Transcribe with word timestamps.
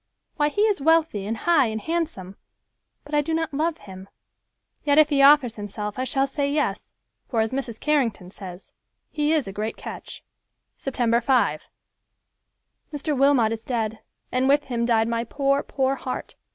Why, 0.35 0.49
he 0.49 0.61
is 0.61 0.81
wealthy, 0.81 1.27
and 1.27 1.37
high, 1.37 1.67
and 1.67 1.79
handsome—but 1.79 3.13
I 3.13 3.21
do 3.21 3.35
not 3.35 3.53
love 3.53 3.77
him; 3.77 4.07
yet 4.83 4.97
if 4.97 5.09
he 5.09 5.21
offers 5.21 5.57
himself 5.57 5.99
I 5.99 6.05
shall 6.05 6.25
say 6.25 6.51
yes, 6.51 6.95
for, 7.29 7.39
as 7.39 7.51
Mrs. 7.53 7.79
Carrington 7.79 8.31
says, 8.31 8.73
'he 9.11 9.31
is 9.31 9.47
a 9.47 9.53
great 9.53 9.77
catch.'" 9.77 10.23
Sept. 10.79 10.95
5—"Mr. 11.23 11.67
Wilmot 13.15 13.51
is 13.51 13.63
dead, 13.63 13.99
and 14.31 14.49
with 14.49 14.63
him 14.63 14.87
died 14.87 15.07
my 15.07 15.23
poor, 15.23 15.61
poor 15.61 15.93
heart. 15.97 16.33